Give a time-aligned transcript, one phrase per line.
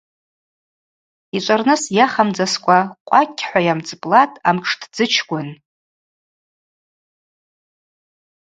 [1.37, 5.49] Йчӏварныс йахамдзаскӏва, къвакь- хӏва, йамхъцӏпӏлатӏ амшӏтдзычкӏвын.